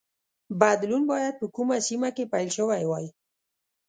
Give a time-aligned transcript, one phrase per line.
[0.61, 3.07] بدلون باید په کومه سیمه کې پیل شوی وای.